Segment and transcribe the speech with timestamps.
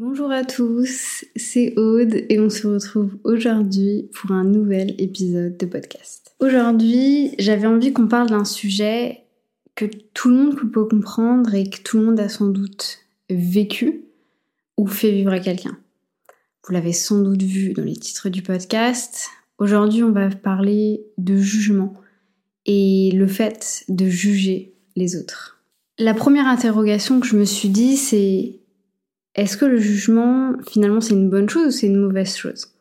[0.00, 5.66] Bonjour à tous, c'est Aude et on se retrouve aujourd'hui pour un nouvel épisode de
[5.66, 6.36] podcast.
[6.38, 9.24] Aujourd'hui, j'avais envie qu'on parle d'un sujet
[9.74, 14.04] que tout le monde peut comprendre et que tout le monde a sans doute vécu
[14.76, 15.76] ou fait vivre à quelqu'un.
[16.64, 19.26] Vous l'avez sans doute vu dans les titres du podcast.
[19.58, 21.92] Aujourd'hui, on va parler de jugement
[22.66, 25.60] et le fait de juger les autres.
[25.98, 28.60] La première interrogation que je me suis dit, c'est
[29.38, 32.72] est-ce que le jugement, finalement, c'est une bonne chose ou c'est une mauvaise chose?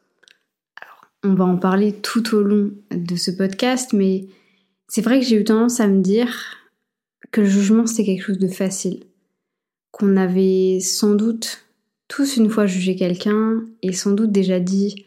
[0.82, 4.26] Alors, on va en parler tout au long de ce podcast, mais
[4.88, 6.58] c'est vrai que j'ai eu tendance à me dire
[7.32, 9.04] que le jugement, c'était quelque chose de facile.
[9.92, 11.68] Qu'on avait sans doute
[12.08, 15.06] tous une fois jugé quelqu'un et sans doute déjà dit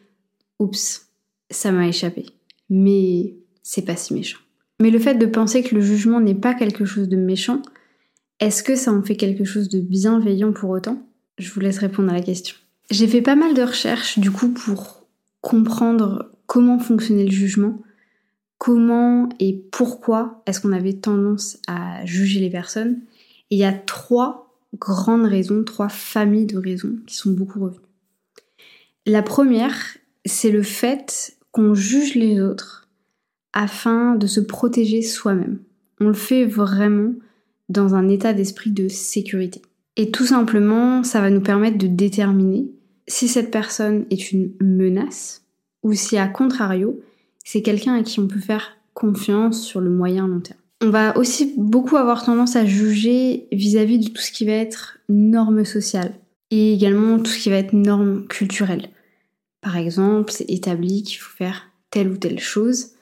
[0.60, 1.08] Oups,
[1.50, 2.26] ça m'a échappé.
[2.68, 4.38] Mais c'est pas si méchant.
[4.80, 7.60] Mais le fait de penser que le jugement n'est pas quelque chose de méchant,
[8.38, 11.09] est-ce que ça en fait quelque chose de bienveillant pour autant?
[11.40, 12.56] Je vous laisse répondre à la question.
[12.90, 15.06] J'ai fait pas mal de recherches du coup pour
[15.40, 17.80] comprendre comment fonctionnait le jugement,
[18.58, 23.00] comment et pourquoi est-ce qu'on avait tendance à juger les personnes.
[23.50, 27.80] Et il y a trois grandes raisons, trois familles de raisons qui sont beaucoup revenues.
[29.06, 29.76] La première,
[30.24, 32.88] c'est le fait qu'on juge les autres
[33.52, 35.60] afin de se protéger soi-même.
[36.00, 37.14] On le fait vraiment
[37.68, 39.62] dans un état d'esprit de sécurité.
[39.96, 42.70] Et tout simplement, ça va nous permettre de déterminer
[43.06, 45.44] si cette personne est une menace
[45.82, 47.00] ou si, à contrario,
[47.44, 50.58] c'est quelqu'un à qui on peut faire confiance sur le moyen long terme.
[50.82, 54.98] On va aussi beaucoup avoir tendance à juger vis-à-vis de tout ce qui va être
[55.08, 56.14] norme sociale
[56.50, 58.88] et également tout ce qui va être norme culturelle.
[59.60, 62.92] Par exemple, c'est établi qu'il faut faire telle ou telle chose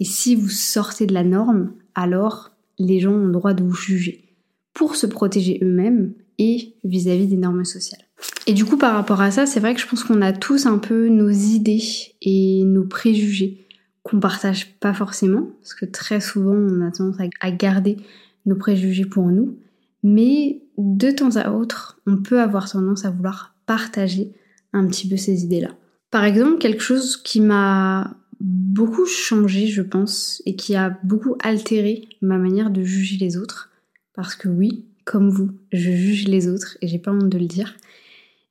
[0.00, 3.74] et si vous sortez de la norme, alors les gens ont le droit de vous
[3.74, 4.24] juger
[4.72, 8.02] pour se protéger eux-mêmes et vis-à-vis des normes sociales.
[8.46, 10.66] Et du coup, par rapport à ça, c'est vrai que je pense qu'on a tous
[10.66, 11.82] un peu nos idées
[12.22, 13.66] et nos préjugés
[14.02, 17.98] qu'on partage pas forcément, parce que très souvent on a tendance à garder
[18.46, 19.58] nos préjugés pour nous,
[20.02, 24.32] mais de temps à autre, on peut avoir tendance à vouloir partager
[24.72, 25.70] un petit peu ces idées-là.
[26.10, 32.08] Par exemple, quelque chose qui m'a beaucoup changé, je pense, et qui a beaucoup altéré
[32.22, 33.70] ma manière de juger les autres,
[34.14, 37.46] parce que oui, comme vous, je juge les autres et j'ai pas honte de le
[37.46, 37.74] dire,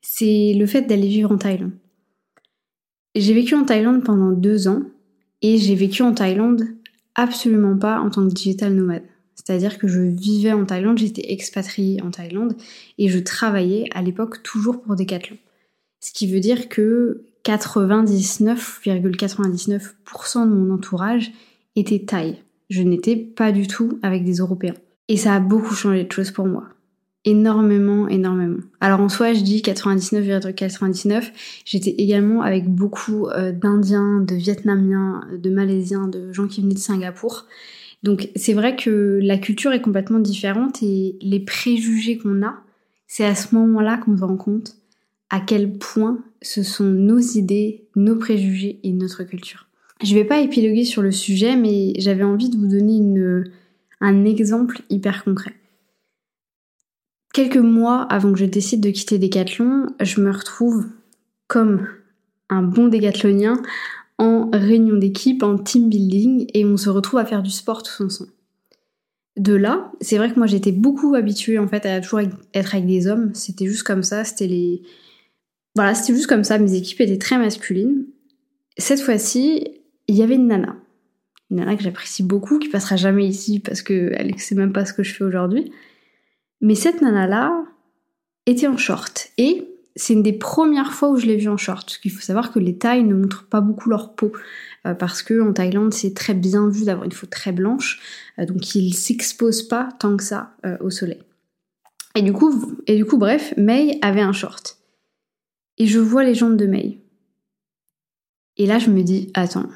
[0.02, 1.74] c'est le fait d'aller vivre en Thaïlande.
[3.14, 4.82] J'ai vécu en Thaïlande pendant deux ans
[5.44, 6.64] et j'ai vécu en Thaïlande
[7.14, 9.04] absolument pas en tant que digital nomade.
[9.36, 12.56] C'est-à-dire que je vivais en Thaïlande, j'étais expatriée en Thaïlande
[12.98, 15.38] et je travaillais à l'époque toujours pour Decathlon.
[16.00, 21.32] Ce qui veut dire que 99,99% de mon entourage
[21.76, 22.42] était thaï.
[22.72, 24.74] Je n'étais pas du tout avec des Européens.
[25.08, 26.66] Et ça a beaucoup changé de choses pour moi.
[27.26, 28.60] Énormément, énormément.
[28.80, 31.32] Alors en soi, je dis 99,99.
[31.66, 36.80] J'étais également avec beaucoup euh, d'Indiens, de Vietnamiens, de Malaisiens, de gens qui venaient de
[36.80, 37.46] Singapour.
[38.04, 42.62] Donc c'est vrai que la culture est complètement différente et les préjugés qu'on a,
[43.08, 44.76] c'est à ce moment-là qu'on se rend compte
[45.30, 49.68] à quel point ce sont nos idées, nos préjugés et notre culture.
[50.04, 53.46] Je vais pas épiloguer sur le sujet, mais j'avais envie de vous donner une
[54.02, 55.54] un exemple hyper concret.
[57.34, 60.88] Quelques mois avant que je décide de quitter Decathlon, je me retrouve
[61.48, 61.88] comme
[62.50, 63.62] un bon décathlonien
[64.18, 68.04] en réunion d'équipe, en team building, et on se retrouve à faire du sport tous
[68.04, 68.32] ensemble.
[69.36, 72.88] De là, c'est vrai que moi j'étais beaucoup habituée en fait à toujours être avec
[72.88, 74.82] des hommes, c'était juste comme ça, c'était les...
[75.76, 78.08] Voilà, c'était juste comme ça, mes équipes étaient très masculines.
[78.80, 79.68] Cette fois-ci,
[80.08, 80.76] il y avait une nana
[81.50, 84.86] une nana que j'apprécie beaucoup, qui passera jamais ici parce qu'elle ne sait même pas
[84.86, 85.72] ce que je fais aujourd'hui.
[86.62, 87.64] Mais cette nana-là
[88.46, 89.30] était en short.
[89.38, 91.86] Et c'est une des premières fois où je l'ai vue en short.
[91.86, 94.32] Parce qu'il faut savoir que les tailles ne montrent pas beaucoup leur peau.
[94.86, 98.00] Euh, parce que en Thaïlande, c'est très bien vu d'avoir une peau très blanche.
[98.40, 101.22] Euh, donc ils s'exposent pas tant que ça euh, au soleil.
[102.16, 104.78] Et du coup, et du coup, bref, May avait un short.
[105.78, 107.00] Et je vois les jambes de May.
[108.58, 109.70] Et là, je me dis, attends,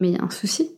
[0.00, 0.70] mais il y a un souci.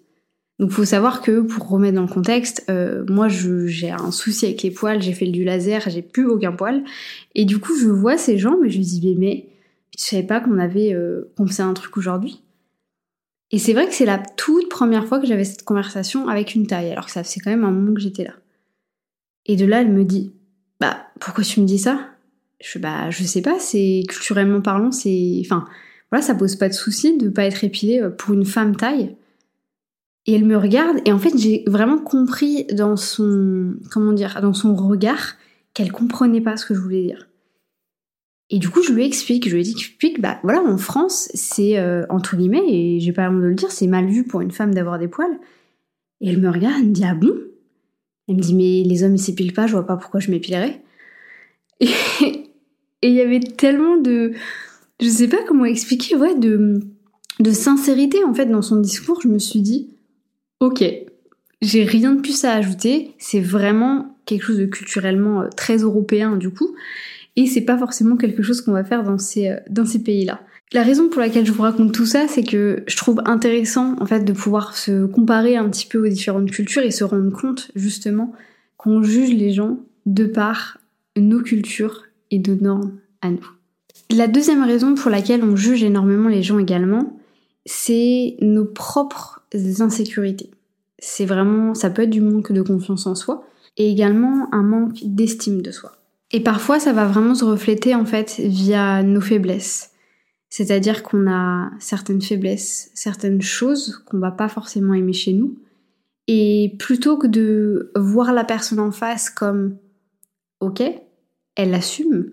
[0.61, 4.63] Donc faut savoir que pour remettre dans le contexte, euh, moi j'ai un souci avec
[4.63, 6.85] les poils, j'ai fait du laser, j'ai plus aucun poil.
[7.35, 9.49] Et du coup je vois ces gens, mais je me dis mais,
[9.97, 12.41] tu savais pas qu'on avait euh, qu'on faisait un truc aujourd'hui
[13.51, 16.67] Et c'est vrai que c'est la toute première fois que j'avais cette conversation avec une
[16.67, 18.35] taille, alors que ça faisait quand même un moment que j'étais là.
[19.47, 20.33] Et de là elle me dit
[20.81, 22.11] bah pourquoi tu me dis ça?
[22.61, 25.65] Je bah je sais pas, c'est culturellement parlant, c'est enfin
[26.13, 29.17] voilà ça pose pas de souci de pas être épilé euh, pour une femme taille.
[30.27, 34.55] Et elle me regarde et en fait j'ai vraiment compris dans son comment dire dans
[34.55, 35.35] son regard
[35.75, 37.29] qu'elle comprenait pas ce que je voulais dire.
[38.51, 42.05] Et du coup, je lui explique, je lui explique, bah voilà, en France, c'est euh,
[42.11, 44.75] entre guillemets, et j'ai pas honte de le dire, c'est mal vu pour une femme
[44.75, 45.39] d'avoir des poils.
[46.21, 47.33] Et elle me regarde, elle me dit ah bon?
[48.29, 50.83] Elle me dit mais les hommes ils s'épilent pas, je vois pas pourquoi je m'épilerais.
[51.81, 54.33] Et il y avait tellement de,
[55.01, 56.81] je sais pas comment expliquer, ouais, de
[57.41, 59.21] de sincérité en fait dans son discours.
[59.23, 59.94] Je me suis dit
[60.65, 60.85] ok,
[61.61, 63.13] j'ai rien de plus à ajouter.
[63.19, 66.75] C'est vraiment quelque chose de culturellement euh, très européen du coup
[67.37, 70.41] et c'est pas forcément quelque chose qu'on va faire dans ces, euh, dans ces pays-là.
[70.73, 74.07] La raison pour laquelle je vous raconte tout ça, c'est que je trouve intéressant en
[74.07, 77.71] fait de pouvoir se comparer un petit peu aux différentes cultures et se rendre compte
[77.77, 78.33] justement
[78.77, 80.79] qu'on juge les gens de par
[81.17, 83.51] nos cultures et de normes à nous.
[84.11, 87.19] La deuxième raison pour laquelle on juge énormément les gens également,
[87.67, 89.43] c'est nos propres
[89.81, 90.51] insécurités.
[91.07, 93.45] C'est vraiment, ça peut être du manque de confiance en soi
[93.77, 95.93] et également un manque d'estime de soi.
[96.33, 99.91] Et parfois, ça va vraiment se refléter en fait via nos faiblesses.
[100.49, 105.59] C'est-à-dire qu'on a certaines faiblesses, certaines choses qu'on va pas forcément aimer chez nous.
[106.27, 109.77] Et plutôt que de voir la personne en face comme
[110.61, 110.83] OK,
[111.55, 112.31] elle assume,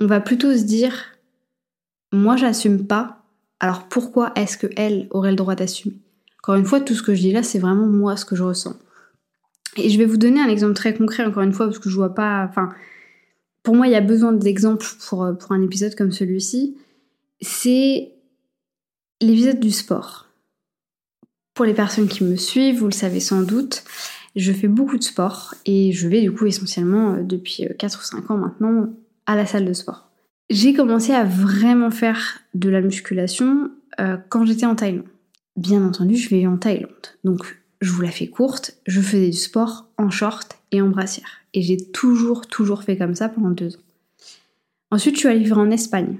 [0.00, 0.94] on va plutôt se dire
[2.12, 3.24] moi j'assume pas,
[3.60, 6.03] alors pourquoi est-ce que elle aurait le droit d'assumer?
[6.44, 8.42] Encore une fois, tout ce que je dis là, c'est vraiment moi ce que je
[8.42, 8.76] ressens.
[9.78, 11.96] Et je vais vous donner un exemple très concret encore une fois parce que je
[11.96, 12.68] vois pas enfin
[13.62, 16.76] pour moi, il y a besoin d'exemples pour, euh, un épisode comme celui-ci.
[17.40, 18.12] C'est
[19.22, 20.28] l'épisode du sport.
[21.54, 23.82] Pour les personnes qui me suivent, vous le savez sans doute,
[24.36, 27.98] je fais beaucoup de sport et je vais du coup essentiellement euh, depuis 4 euh,
[27.98, 28.90] ou 5 ans maintenant
[29.24, 30.10] à la salle de sport.
[30.50, 33.70] J'ai commencé à vraiment faire de la musculation
[34.28, 35.06] quand j'étais en Thaïlande.
[35.56, 36.90] Bien entendu, je vais en Thaïlande.
[37.22, 41.40] Donc, je vous la fais courte, je faisais du sport en short et en brassière.
[41.52, 43.80] Et j'ai toujours, toujours fait comme ça pendant deux ans.
[44.90, 46.18] Ensuite, je suis allée vivre en Espagne.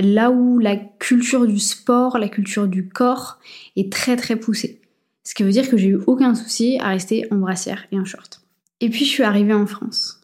[0.00, 3.38] Là où la culture du sport, la culture du corps
[3.76, 4.80] est très très poussée.
[5.24, 8.04] Ce qui veut dire que j'ai eu aucun souci à rester en brassière et en
[8.04, 8.40] short.
[8.80, 10.20] Et puis je suis arrivée en France.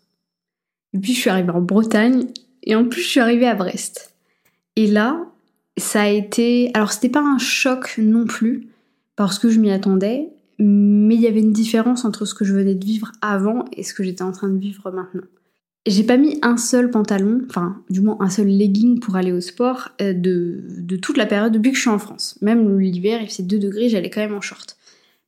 [0.93, 2.29] Et puis je suis arrivée en Bretagne.
[2.63, 4.15] Et en plus je suis arrivée à Brest.
[4.77, 5.27] Et là,
[5.77, 6.71] ça a été...
[6.75, 8.69] Alors c'était pas un choc non plus,
[9.17, 10.29] parce que je m'y attendais,
[10.59, 13.83] mais il y avait une différence entre ce que je venais de vivre avant et
[13.83, 15.23] ce que j'étais en train de vivre maintenant.
[15.87, 19.41] J'ai pas mis un seul pantalon, enfin du moins un seul legging pour aller au
[19.41, 22.39] sport euh, de, toute la période depuis que je suis en France.
[22.41, 24.79] Même l'hiver, il faisait 2 degrés, j'allais quand même en short.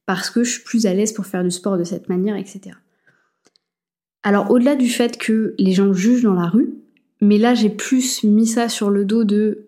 [0.07, 2.77] Parce que je suis plus à l'aise pour faire du sport de cette manière, etc.
[4.23, 6.75] Alors au-delà du fait que les gens jugent dans la rue,
[7.21, 9.66] mais là j'ai plus mis ça sur le dos de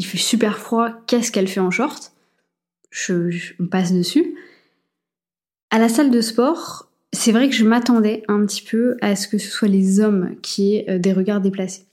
[0.00, 2.14] il fait super froid, qu'est-ce qu'elle fait en short?
[2.90, 4.34] Je, passe dessus.
[5.68, 9.28] À la salle de sport, c'est vrai que je m'attendais un petit peu à ce
[9.28, 11.84] que ce soit les hommes qui aient euh, des regards déplacés.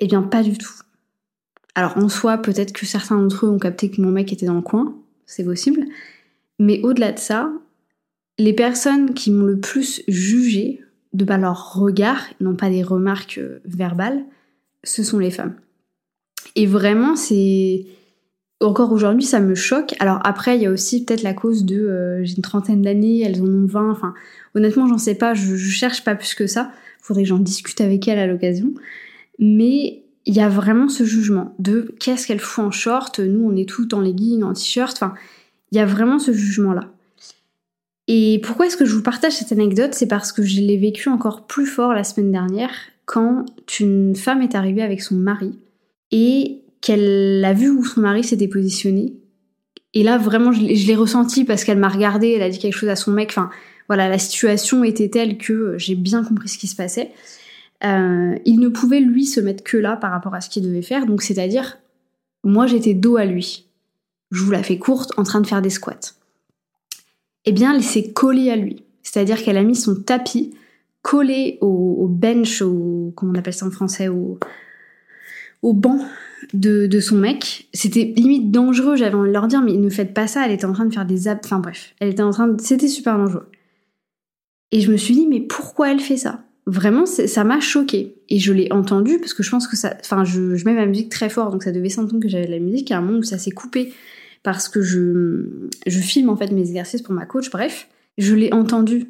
[0.00, 0.74] Eh bien, pas du tout.
[1.74, 4.52] Alors, en soi, peut-être que certains d'entre eux ont capté que mon mec était dans
[4.52, 5.86] le coin, c'est possible.
[6.58, 7.50] Mais au-delà de ça,
[8.36, 10.82] les personnes qui m'ont le plus jugé
[11.14, 14.26] de par leur regard, non pas des remarques euh, verbales,
[14.84, 15.56] ce sont les femmes.
[16.56, 17.86] Et vraiment, c'est
[18.60, 19.94] encore aujourd'hui, ça me choque.
[19.98, 23.22] Alors après, il y a aussi peut-être la cause de euh, j'ai une trentaine d'années,
[23.22, 23.90] elles en ont 20.
[23.90, 24.14] Enfin,
[24.54, 26.70] honnêtement, j'en sais pas, je, cherche pas plus que ça.
[27.00, 28.72] Faudrait que j'en discute avec elles à l'occasion.
[29.38, 33.18] Mais il y a vraiment ce jugement de qu'est-ce qu'elle fout en short.
[33.18, 34.96] Nous, on est toutes en legging, en t-shirt.
[34.96, 35.14] Enfin,
[35.72, 36.88] il y a vraiment ce jugement-là.
[38.08, 39.94] Et pourquoi est-ce que je vous partage cette anecdote?
[39.94, 42.72] C'est parce que je l'ai vécu encore plus fort la semaine dernière
[43.06, 43.46] quand
[43.80, 45.54] une femme est arrivée avec son mari
[46.12, 49.14] et qu'elle a vu où son mari s'était positionné.
[49.94, 52.88] Et là, vraiment, je l'ai ressenti parce qu'elle m'a regardé, elle a dit quelque chose
[52.88, 53.30] à son mec.
[53.30, 53.50] Enfin,
[53.88, 57.10] voilà, la situation était telle que j'ai bien compris ce qui se passait.
[57.84, 60.82] Euh, il ne pouvait, lui, se mettre que là par rapport à ce qu'il devait
[60.82, 61.06] faire.
[61.06, 61.78] Donc, c'est-à-dire,
[62.44, 63.66] moi, j'étais dos à lui.
[64.30, 66.14] Je vous la fais courte, en train de faire des squats.
[67.44, 68.84] Eh bien, elle s'est collée à lui.
[69.02, 70.54] C'est-à-dire qu'elle a mis son tapis
[71.02, 74.38] collé au, bench, au, comment on appelle ça en français, au,
[75.62, 75.98] au banc
[76.52, 77.68] de, son mec.
[77.72, 80.64] C'était limite dangereux, j'avais envie de leur dire, mais ne faites pas ça, elle était
[80.64, 81.40] en train de faire des abs.
[81.44, 82.60] Enfin bref, elle était en train de.
[82.60, 83.48] C'était super dangereux.
[84.72, 86.44] Et je me suis dit, mais pourquoi elle fait ça?
[86.66, 88.14] Vraiment, ça m'a choqué.
[88.28, 89.96] Et je l'ai entendu, parce que je pense que ça.
[90.00, 92.52] Enfin, je, je mets ma musique très fort, donc ça devait s'entendre que j'avais de
[92.52, 92.90] la musique.
[92.90, 93.92] à un moment où ça s'est coupé,
[94.42, 97.88] parce que je, je filme en fait mes exercices pour ma coach, bref.
[98.18, 99.06] Je l'ai entendu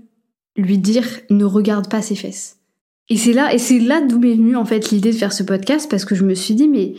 [0.56, 2.61] lui dire, ne regarde pas ses fesses.
[3.08, 5.42] Et c'est là, et c'est là d'où m'est venue en fait l'idée de faire ce
[5.42, 6.94] podcast parce que je me suis dit mais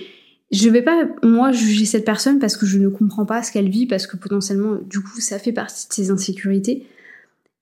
[0.51, 3.69] je vais pas moi juger cette personne parce que je ne comprends pas ce qu'elle
[3.69, 6.85] vit parce que potentiellement du coup ça fait partie de ses insécurités.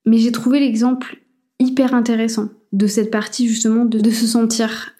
[0.04, 1.18] Mais j'ai trouvé l'exemple
[1.58, 4.94] hyper intéressant de cette partie justement de, se sentir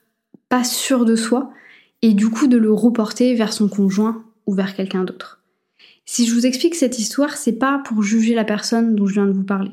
[0.49, 1.52] pas sûr de soi
[2.00, 5.42] et du coup de le reporter vers son conjoint ou vers quelqu'un d'autre.
[6.04, 9.26] Si je vous explique cette histoire, c'est pas pour juger la personne dont je viens
[9.26, 9.72] de vous parler.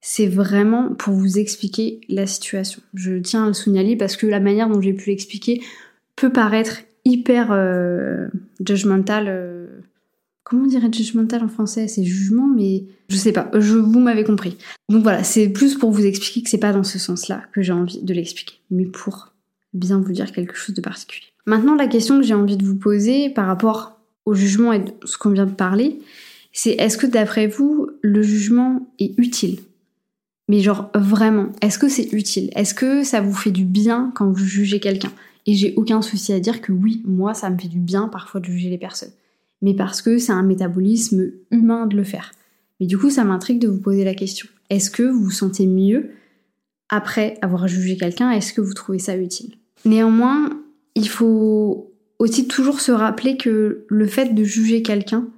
[0.00, 2.80] C'est vraiment pour vous expliquer la situation.
[2.94, 5.62] Je tiens à le signaler parce que la manière dont j'ai pu l'expliquer
[6.16, 8.28] peut paraître hyper euh,
[8.66, 9.26] judgmental.
[9.28, 9.66] Euh,
[10.42, 11.86] comment on dirait judgmental en français?
[11.86, 13.50] C'est jugement, mais je sais pas.
[13.52, 14.56] Vous m'avez compris.
[14.88, 17.72] Donc voilà, c'est plus pour vous expliquer que c'est pas dans ce sens-là que j'ai
[17.72, 19.34] envie de l'expliquer, mais pour
[19.74, 21.26] bien vous dire quelque chose de particulier.
[21.46, 25.16] Maintenant, la question que j'ai envie de vous poser par rapport au jugement et ce
[25.18, 26.00] qu'on vient de parler,
[26.52, 29.60] c'est est-ce que d'après vous, le jugement est utile?
[30.50, 32.50] Mais genre vraiment, est-ce que c'est utile?
[32.56, 35.12] Est-ce que ça vous fait du bien quand vous jugez quelqu'un?
[35.46, 38.40] Et j'ai aucun souci à dire que oui, moi, ça me fait du bien parfois
[38.40, 39.12] de juger les personnes.
[39.62, 42.32] Mais parce que c'est un métabolisme humain de le faire.
[42.80, 44.48] Mais du coup, ça m'intrigue de vous poser la question.
[44.70, 46.10] Est-ce que vous vous sentez mieux
[46.88, 48.32] après avoir jugé quelqu'un?
[48.32, 49.54] Est-ce que vous trouvez ça utile?
[49.84, 50.50] Néanmoins,
[50.96, 55.28] il faut aussi toujours se rappeler que le fait de juger quelqu'un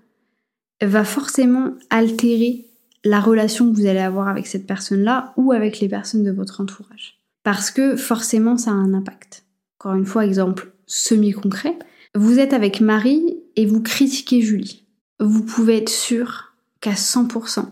[0.81, 2.65] va forcément altérer
[3.05, 6.61] la relation que vous allez avoir avec cette personne-là ou avec les personnes de votre
[6.61, 7.19] entourage.
[7.43, 9.45] Parce que forcément, ça a un impact.
[9.81, 11.77] Encore une fois, exemple semi-concret.
[12.15, 14.85] Vous êtes avec Marie et vous critiquez Julie.
[15.19, 17.67] Vous pouvez être sûr qu'à 100%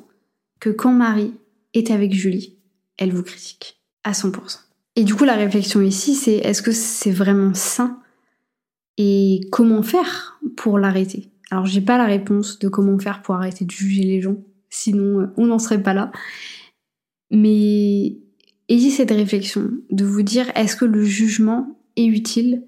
[0.60, 1.34] que quand Marie
[1.74, 2.56] est avec Julie,
[2.98, 3.80] elle vous critique.
[4.04, 4.58] À 100%.
[4.96, 7.98] Et du coup, la réflexion ici, c'est est-ce que c'est vraiment sain
[8.98, 11.30] et comment faire pour l'arrêter?
[11.50, 14.36] Alors, j'ai pas la réponse de comment faire pour arrêter de juger les gens,
[14.70, 16.10] sinon euh, on n'en serait pas là.
[17.30, 18.16] Mais
[18.68, 22.62] ayez cette réflexion de vous dire est-ce que le jugement est utile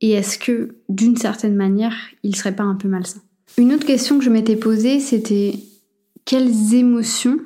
[0.00, 3.20] et est-ce que d'une certaine manière il serait pas un peu malsain?
[3.56, 5.54] Une autre question que je m'étais posée c'était
[6.24, 7.38] quelles émotions,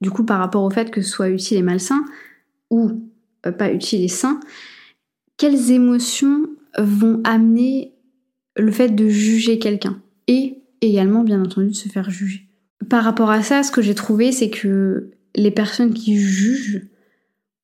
[0.00, 2.04] du coup par rapport au fait que ce soit utile et malsain,
[2.70, 2.90] ou
[3.46, 4.40] euh, pas utile et sain,
[5.36, 6.46] quelles émotions
[6.78, 7.92] vont amener
[8.56, 12.48] le fait de juger quelqu'un et également bien entendu de se faire juger?
[12.88, 16.86] Par rapport à ça, ce que j'ai trouvé, c'est que les personnes qui jugent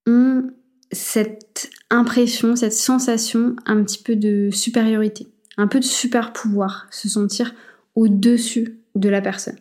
[0.06, 0.50] ont
[0.92, 7.08] cette impression, cette sensation un petit peu de supériorité, un peu de super pouvoir, se
[7.08, 7.54] sentir
[7.94, 9.56] au-dessus de la personne.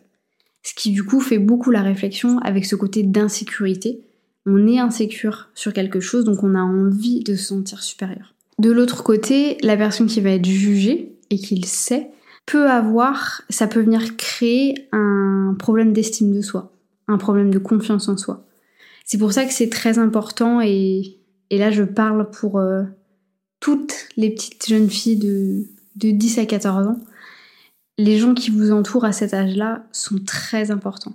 [0.62, 4.00] Ce qui du coup fait beaucoup la réflexion avec ce côté d'insécurité
[4.46, 8.34] on est insécure sur quelque chose, donc on a envie de se sentir supérieur.
[8.58, 12.10] De l'autre côté, la personne qui va être jugée et qui sait
[12.50, 16.72] peut avoir, ça peut venir créer un problème d'estime de soi,
[17.06, 18.44] un problème de confiance en soi.
[19.04, 21.16] C'est pour ça que c'est très important et,
[21.50, 22.82] là je parle pour euh,
[23.60, 25.64] toutes les petites jeunes filles de,
[25.94, 27.00] de 10 à 14 ans.
[27.98, 31.14] Les gens qui vous entourent à cet âge-là sont très importants.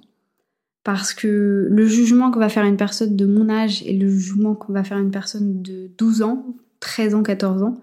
[0.84, 4.56] Parce que le jugement qu'on va faire une personne de mon âge et le jugement
[4.56, 6.46] qu'on va faire une personne de 12 ans,
[6.80, 7.82] 13 ans, 14 ans,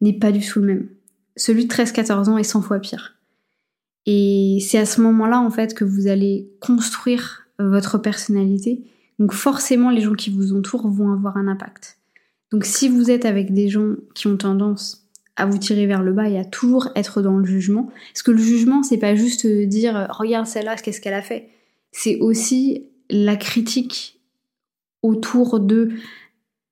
[0.00, 0.88] n'est pas du tout le même.
[1.38, 3.14] Celui de 13-14 ans est 100 fois pire.
[4.04, 8.84] Et c'est à ce moment-là, en fait, que vous allez construire votre personnalité.
[9.18, 11.98] Donc forcément, les gens qui vous entourent vont avoir un impact.
[12.52, 16.12] Donc si vous êtes avec des gens qui ont tendance à vous tirer vers le
[16.12, 19.46] bas et à toujours être dans le jugement, parce que le jugement, c'est pas juste
[19.46, 21.48] dire regarde celle-là, qu'est-ce qu'elle a fait
[21.92, 24.20] c'est aussi la critique
[25.02, 25.90] autour de,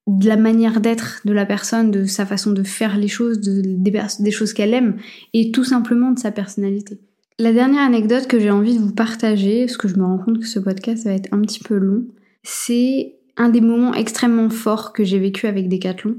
[0.06, 4.30] la manière d'être de la personne, de sa façon de faire les choses, de, des,
[4.30, 4.96] choses qu'elle aime,
[5.32, 6.98] et tout simplement de sa personnalité.
[7.38, 10.40] La dernière anecdote que j'ai envie de vous partager, parce que je me rends compte
[10.40, 12.04] que ce podcast va être un petit peu long,
[12.42, 16.16] c'est un des moments extrêmement forts que j'ai vécu avec Decathlon,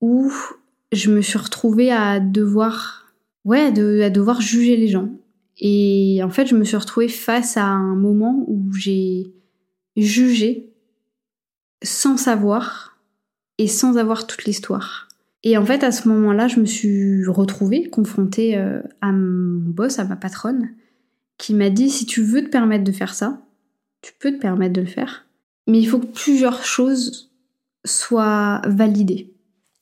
[0.00, 0.30] où
[0.92, 5.10] je me suis retrouvée à devoir, ouais, à devoir juger les gens,
[5.58, 9.32] et en fait, je me suis retrouvée face à un moment où j'ai
[9.96, 10.72] jugé
[11.82, 12.93] sans savoir
[13.58, 15.08] et sans avoir toute l'histoire.
[15.42, 19.98] Et en fait, à ce moment-là, je me suis retrouvée confrontée euh, à mon boss,
[19.98, 20.70] à ma patronne,
[21.38, 23.42] qui m'a dit si tu veux te permettre de faire ça,
[24.00, 25.26] tu peux te permettre de le faire,
[25.66, 27.30] mais il faut que plusieurs choses
[27.84, 29.32] soient validées.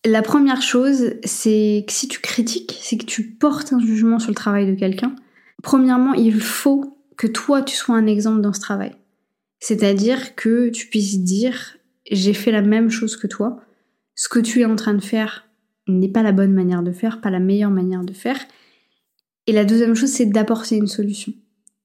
[0.05, 4.31] La première chose, c'est que si tu critiques, c'est que tu portes un jugement sur
[4.31, 5.15] le travail de quelqu'un,
[5.63, 8.93] Premièrement, il faut que toi, tu sois un exemple dans ce travail.
[9.61, 11.77] C'est-à-dire que tu puisses dire,
[12.13, 13.61] j'ai fait la même chose que toi,
[14.15, 15.49] ce que tu es en train de faire
[15.89, 18.39] n'est pas la bonne manière de faire, pas la meilleure manière de faire.
[19.47, 21.33] Et la deuxième chose, c'est d'apporter une solution.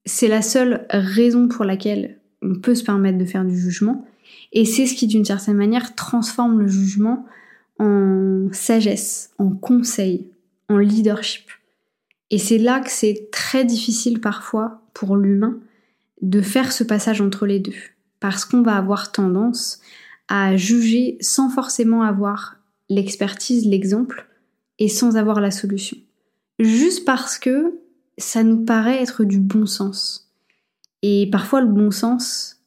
[0.05, 4.05] C'est la seule raison pour laquelle on peut se permettre de faire du jugement.
[4.51, 7.25] Et c'est ce qui, d'une certaine manière, transforme le jugement
[7.79, 10.29] en sagesse, en conseil,
[10.69, 11.49] en leadership.
[12.29, 15.59] Et c'est là que c'est très difficile parfois pour l'humain
[16.21, 17.75] de faire ce passage entre les deux.
[18.19, 19.81] Parce qu'on va avoir tendance
[20.27, 22.57] à juger sans forcément avoir
[22.89, 24.27] l'expertise, l'exemple,
[24.79, 25.97] et sans avoir la solution.
[26.59, 27.79] Juste parce que
[28.17, 30.31] ça nous paraît être du bon sens.
[31.01, 32.61] Et parfois le bon sens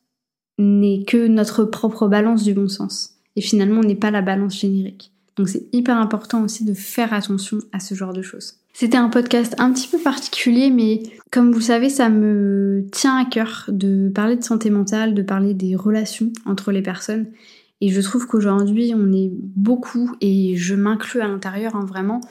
[0.58, 3.16] n'est que notre propre balance du bon sens.
[3.36, 5.12] Et finalement, on n'est pas la balance générique.
[5.36, 8.59] Donc c'est hyper important aussi de faire attention à ce genre de choses.
[8.80, 13.14] C'était un podcast un petit peu particulier, mais comme vous le savez, ça me tient
[13.14, 17.26] à cœur de parler de santé mentale, de parler des relations entre les personnes.
[17.82, 22.22] Et je trouve qu'aujourd'hui, on est beaucoup, et je m'inclus à l'intérieur hein, vraiment,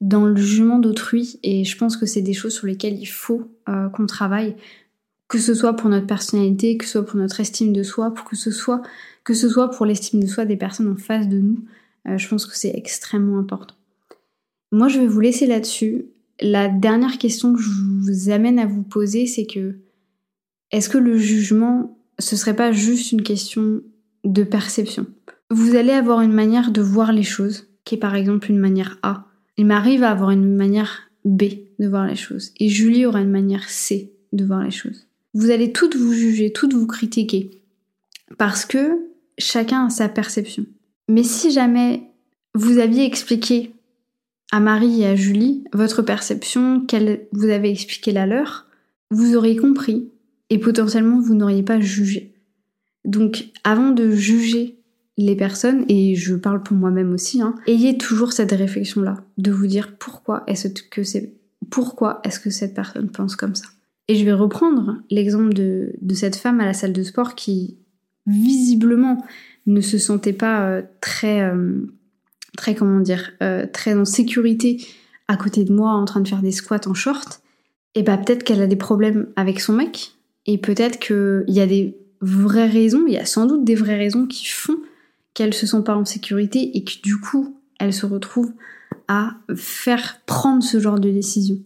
[0.00, 1.38] dans le jugement d'autrui.
[1.42, 4.56] Et je pense que c'est des choses sur lesquelles il faut euh, qu'on travaille,
[5.28, 8.24] que ce soit pour notre personnalité, que ce soit pour notre estime de soi, pour
[8.24, 8.80] que ce soit,
[9.70, 11.62] pour l'estime de soi des personnes en face de nous.
[12.08, 13.74] Euh, je pense que c'est extrêmement important.
[14.72, 16.06] Moi, je vais vous laisser là-dessus.
[16.40, 19.76] La dernière question que je vous amène à vous poser, c'est que
[20.70, 23.82] est-ce que le jugement, ce serait pas juste une question
[24.24, 25.06] de perception?
[25.50, 28.98] Vous allez avoir une manière de voir les choses, qui est par exemple une manière
[29.02, 29.26] A.
[29.56, 31.44] Il m'arrive à avoir une manière B
[31.78, 32.52] de voir les choses.
[32.58, 35.06] Et Julie aura une manière C de voir les choses.
[35.34, 37.50] Vous allez toutes vous juger, toutes vous critiquer.
[38.38, 40.64] Parce que chacun a sa perception.
[41.08, 42.04] Mais si jamais
[42.54, 43.72] vous aviez expliqué
[44.52, 48.66] à Marie et à Julie votre perception, qu'elle vous avez expliqué la leur,
[49.10, 50.10] vous auriez compris
[50.50, 52.34] et potentiellement vous n'auriez pas jugé.
[53.04, 54.76] Donc avant de juger
[55.16, 59.66] les personnes, et je parle pour moi-même aussi, hein, ayez toujours cette réflexion-là, de vous
[59.66, 61.34] dire pourquoi est-ce que c'est
[61.70, 63.66] pourquoi est-ce que cette personne pense comme ça.
[64.08, 67.78] Et je vais reprendre l'exemple de, cette femme à la salle de sport qui
[68.26, 69.24] visiblement
[69.66, 71.86] ne se sentait pas euh, très euh,
[72.56, 74.84] très comment dire, euh, très en sécurité
[75.28, 77.42] à côté de moi en train de faire des squats en short,
[77.94, 80.12] et bah peut-être qu'elle a des problèmes avec son mec,
[80.46, 83.96] et peut-être qu'il y a des vraies raisons, il y a sans doute des vraies
[83.96, 84.78] raisons qui font
[85.34, 88.52] qu'elle se sent pas en sécurité et que du coup elle se retrouve
[89.08, 91.58] à faire prendre ce genre de décision.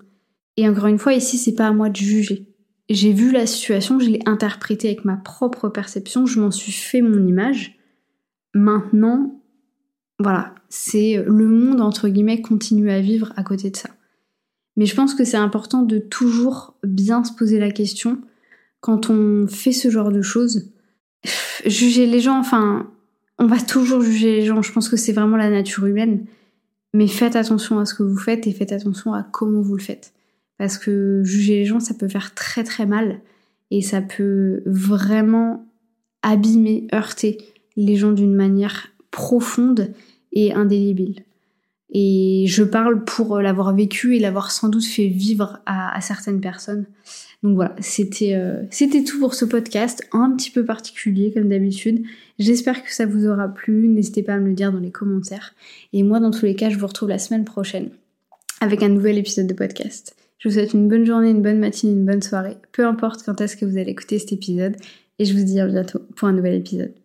[0.57, 2.47] Et encore une fois, ici, c'est pas à moi de juger.
[2.89, 7.03] J'ai vu la situation, je l'ai interprétée avec ma propre perception, je m'en suis fait
[7.03, 7.79] mon image.
[8.55, 9.43] Maintenant,
[10.19, 13.91] voilà, c'est le monde, entre guillemets, continue à vivre à côté de ça.
[14.77, 18.21] Mais je pense que c'est important de toujours bien se poser la question
[18.81, 20.71] quand on fait ce genre de choses.
[21.67, 22.91] Juger les gens, enfin,
[23.39, 26.27] on va toujours juger les gens, je pense que c'est vraiment la nature humaine.
[26.93, 29.83] Mais faites attention à ce que vous faites et faites attention à comment vous le
[29.83, 30.13] faites.
[30.59, 33.21] Parce que juger les gens, ça peut faire très très mal
[33.73, 35.67] et ça peut vraiment
[36.23, 37.39] abîmer, heurter
[37.77, 39.95] les gens d'une manière profonde
[40.33, 41.25] et indélébile.
[41.93, 46.87] Et je parle pour l'avoir vécu et l'avoir sans doute fait vivre à, certaines personnes.
[47.45, 52.03] Donc voilà, c'était euh, c'était tout pour ce podcast, un petit peu particulier comme d'habitude.
[52.41, 53.87] J'espère que ça vous aura plu.
[53.87, 55.55] N'hésitez pas à me le dire dans les commentaires.
[55.93, 57.91] Et moi, dans tous les cas, je vous retrouve la semaine prochaine
[58.61, 60.17] avec un nouvel épisode de podcast.
[60.39, 63.41] Je vous souhaite une bonne journée, une bonne matinée, une bonne soirée, peu importe quand
[63.41, 64.75] est-ce que vous allez écouter cet épisode.
[65.21, 67.04] Et je vous dis à bientôt pour un nouvel épisode.